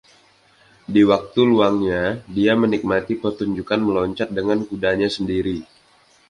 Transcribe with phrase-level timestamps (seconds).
[0.93, 2.03] Di waktu luangnya
[2.35, 5.57] dia menikmati pertunjukan meloncat dengan kudanya sendiri.